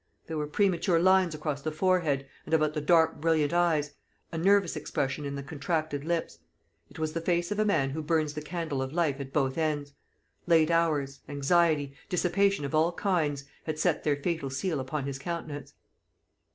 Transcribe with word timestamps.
There 0.25 0.35
were 0.39 0.47
premature 0.47 0.99
lines 0.99 1.35
across 1.35 1.61
the 1.61 1.71
forehead, 1.71 2.25
and 2.45 2.55
about 2.55 2.73
the 2.73 2.81
dark 2.81 3.21
brilliant 3.21 3.53
eyes; 3.53 3.93
a 4.31 4.37
nervous 4.39 4.75
expression 4.75 5.25
in 5.25 5.35
the 5.35 5.43
contracted 5.43 6.05
lips. 6.05 6.39
It 6.89 6.97
was 6.97 7.13
the 7.13 7.21
face 7.21 7.51
of 7.51 7.59
a 7.59 7.65
man 7.65 7.91
who 7.91 8.01
burns 8.01 8.33
the 8.33 8.41
candle 8.41 8.81
of 8.81 8.93
life 8.93 9.19
at 9.19 9.31
both 9.31 9.59
ends. 9.59 9.93
Late 10.47 10.71
hours, 10.71 11.19
anxiety, 11.29 11.93
dissipation 12.09 12.65
of 12.65 12.73
all 12.73 12.93
kinds, 12.93 13.43
had 13.65 13.77
set 13.77 14.03
their 14.03 14.15
fatal 14.15 14.49
seal 14.49 14.79
upon 14.79 15.05
his 15.05 15.19
countenance. 15.19 15.75